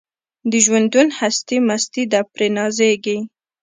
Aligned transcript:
د 0.49 0.51
ژوندون 0.65 1.07
هستي 1.19 1.57
مستي 1.67 2.03
ده 2.11 2.19
پرې 2.33 2.47
نازیږي 2.57 3.17